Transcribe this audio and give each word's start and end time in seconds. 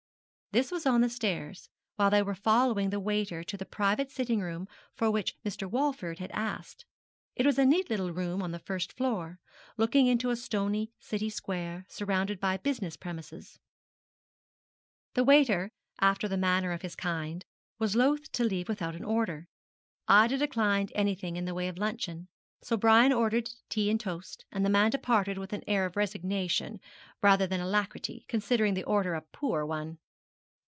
This 0.53 0.69
was 0.69 0.85
on 0.85 0.99
the 0.99 1.07
stairs, 1.07 1.69
while 1.95 2.09
they 2.09 2.21
were 2.21 2.35
following 2.35 2.89
the 2.89 2.99
waiter 2.99 3.41
to 3.41 3.55
the 3.55 3.65
private 3.65 4.11
sitting 4.11 4.41
room 4.41 4.67
for 4.93 5.09
which 5.09 5.37
Mr. 5.45 5.65
Walford 5.65 6.19
had 6.19 6.29
asked. 6.31 6.83
It 7.37 7.45
was 7.45 7.57
a 7.57 7.65
neat 7.65 7.89
little 7.89 8.11
room 8.11 8.41
on 8.43 8.51
the 8.51 8.59
first 8.59 8.91
floor, 8.97 9.39
looking 9.77 10.07
into 10.07 10.29
a 10.29 10.35
stony 10.35 10.91
city 10.99 11.29
square, 11.29 11.85
surrounded 11.87 12.41
by 12.41 12.57
business 12.57 12.97
premises. 12.97 13.59
The 15.13 15.23
waiter, 15.23 15.71
after 16.01 16.27
the 16.27 16.35
manner 16.35 16.73
of 16.73 16.81
his 16.81 16.97
kind, 16.97 17.45
was 17.79 17.95
loth 17.95 18.29
to 18.33 18.43
leave 18.43 18.67
without 18.67 18.97
an 18.97 19.05
order. 19.05 19.47
Ida 20.09 20.37
declined 20.37 20.91
anything 20.95 21.37
in 21.37 21.45
the 21.45 21.53
way 21.55 21.69
of 21.69 21.77
luncheon; 21.77 22.27
so 22.61 22.75
Brian 22.75 23.13
ordered 23.13 23.51
tea 23.69 23.89
and 23.89 24.01
toast, 24.01 24.43
and 24.51 24.65
the 24.65 24.69
man 24.69 24.91
departed 24.91 25.37
with 25.37 25.53
an 25.53 25.63
air 25.65 25.85
of 25.85 25.95
resignation 25.95 26.81
rather 27.21 27.47
than 27.47 27.61
alacrity, 27.61 28.25
considering 28.27 28.73
the 28.73 28.83
order 28.83 29.13
a 29.13 29.21
poor 29.21 29.63
one. 29.65 29.97